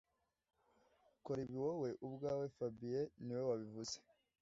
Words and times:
Kora 1.23 1.39
ibi 1.45 1.55
wowe 1.65 1.89
ubwawe 2.07 2.45
fabien 2.55 3.07
niwe 3.25 3.43
wabivuze 3.49 3.97